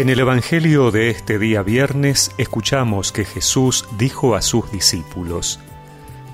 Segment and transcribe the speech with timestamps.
[0.00, 5.60] En el Evangelio de este día viernes escuchamos que Jesús dijo a sus discípulos,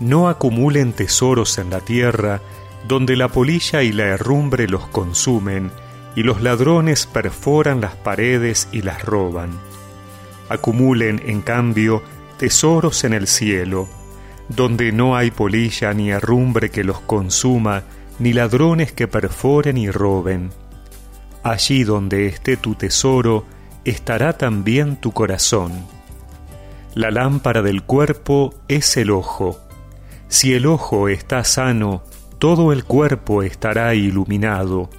[0.00, 2.42] No acumulen tesoros en la tierra,
[2.86, 5.70] donde la polilla y la herrumbre los consumen,
[6.14, 9.58] y los ladrones perforan las paredes y las roban.
[10.50, 12.02] Acumulen, en cambio,
[12.36, 13.88] tesoros en el cielo,
[14.50, 17.84] donde no hay polilla ni herrumbre que los consuma,
[18.18, 20.50] ni ladrones que perforen y roben
[21.44, 23.44] Allí donde esté tu tesoro,
[23.84, 25.72] estará también tu corazón.
[26.94, 29.58] La lámpara del cuerpo es el ojo.
[30.28, 32.02] Si el ojo está sano,
[32.38, 34.90] todo el cuerpo estará iluminado.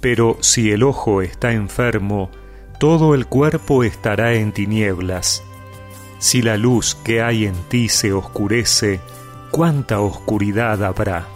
[0.00, 2.30] Pero si el ojo está enfermo,
[2.78, 5.42] todo el cuerpo estará en tinieblas.
[6.18, 9.00] Si la luz que hay en ti se oscurece,
[9.50, 11.35] ¿cuánta oscuridad habrá?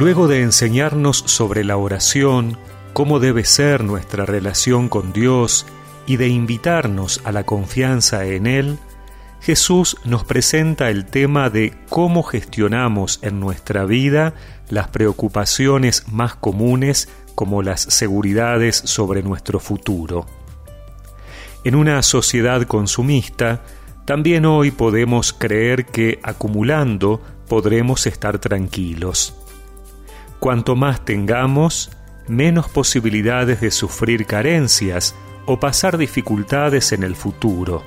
[0.00, 2.56] Luego de enseñarnos sobre la oración,
[2.94, 5.66] cómo debe ser nuestra relación con Dios
[6.06, 8.78] y de invitarnos a la confianza en Él,
[9.42, 14.32] Jesús nos presenta el tema de cómo gestionamos en nuestra vida
[14.70, 20.24] las preocupaciones más comunes como las seguridades sobre nuestro futuro.
[21.62, 23.64] En una sociedad consumista,
[24.06, 29.39] también hoy podemos creer que acumulando podremos estar tranquilos.
[30.40, 31.90] Cuanto más tengamos,
[32.26, 37.82] menos posibilidades de sufrir carencias o pasar dificultades en el futuro.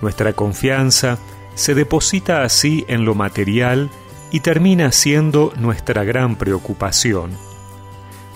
[0.00, 1.18] Nuestra confianza
[1.54, 3.90] se deposita así en lo material
[4.30, 7.32] y termina siendo nuestra gran preocupación.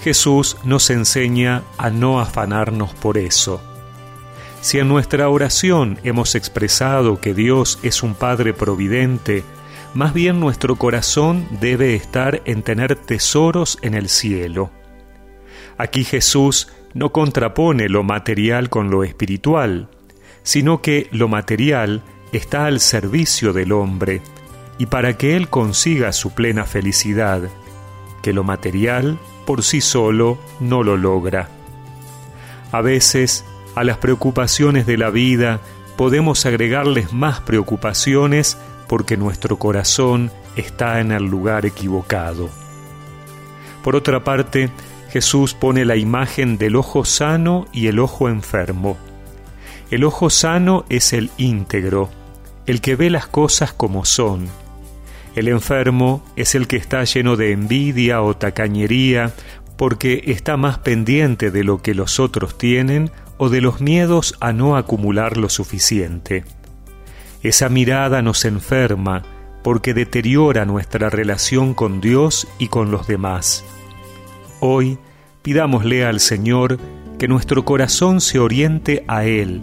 [0.03, 3.61] Jesús nos enseña a no afanarnos por eso.
[4.61, 9.45] Si en nuestra oración hemos expresado que Dios es un Padre providente,
[9.99, 14.71] más bien nuestro corazón debe estar en tener tesoros en el cielo.
[15.77, 19.89] Aquí Jesús no contrapone lo material con lo espiritual,
[20.45, 24.23] sino que lo material está al servicio del hombre
[24.79, 27.51] y para que él consiga su plena felicidad,
[28.23, 31.49] que lo material por sí solo no lo logra.
[32.71, 35.61] A veces, a las preocupaciones de la vida
[35.97, 42.49] podemos agregarles más preocupaciones porque nuestro corazón está en el lugar equivocado.
[43.85, 44.71] Por otra parte,
[45.11, 48.97] Jesús pone la imagen del ojo sano y el ojo enfermo.
[49.91, 52.11] El ojo sano es el íntegro,
[52.67, 54.49] el que ve las cosas como son.
[55.35, 59.33] El enfermo es el que está lleno de envidia o tacañería
[59.77, 64.53] porque está más pendiente de lo que los otros tienen o de los miedos a
[64.53, 66.45] no acumular lo suficiente.
[67.43, 69.23] Esa mirada nos enferma
[69.63, 73.65] porque deteriora nuestra relación con Dios y con los demás.
[74.61, 74.99] Hoy
[75.43, 76.79] pidámosle al Señor
[77.19, 79.63] que nuestro corazón se oriente a Él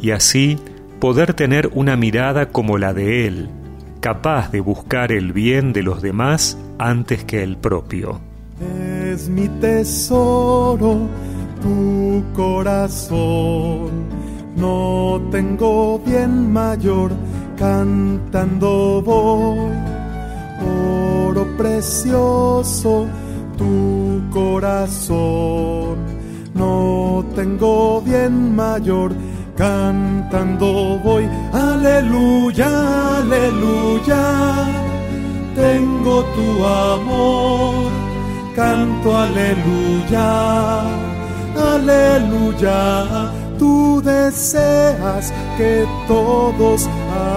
[0.00, 0.58] y así
[1.00, 3.48] poder tener una mirada como la de Él,
[4.00, 8.20] capaz de buscar el bien de los demás antes que el propio.
[9.04, 11.08] Es mi tesoro
[11.60, 13.90] tu corazón
[14.56, 17.12] no tengo bien mayor,
[17.56, 19.58] cantando voy.
[21.28, 23.06] Oro precioso,
[23.58, 25.96] tu corazón.
[26.54, 29.12] No tengo bien mayor,
[29.56, 31.28] cantando voy.
[31.52, 34.24] Aleluya, aleluya.
[35.54, 37.90] Tengo tu amor,
[38.54, 40.82] canto aleluya,
[41.74, 46.88] aleluya tú deseas que todos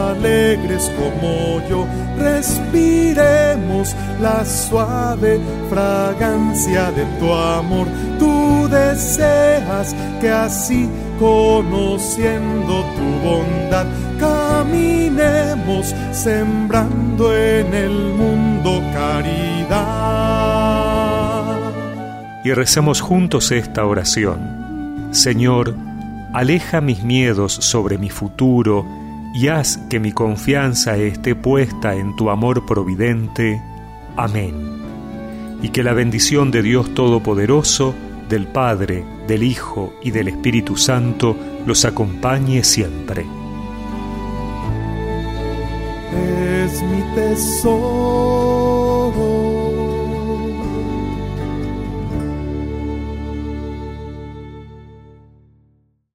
[0.10, 1.86] alegres como yo
[2.18, 7.88] respiremos la suave fragancia de tu amor.
[8.18, 13.86] Tú deseas que así, conociendo tu bondad,
[14.20, 20.20] caminemos sembrando en el mundo caridad.
[22.44, 25.10] Y recemos juntos esta oración.
[25.12, 25.76] Señor,
[26.34, 28.86] aleja mis miedos sobre mi futuro
[29.34, 33.62] y haz que mi confianza esté puesta en tu amor providente.
[34.18, 34.80] Amén.
[35.62, 37.94] Y que la bendición de Dios Todopoderoso,
[38.28, 41.36] del Padre, del Hijo y del Espíritu Santo
[41.66, 43.26] los acompañe siempre.
[46.64, 48.79] Es mi tesoro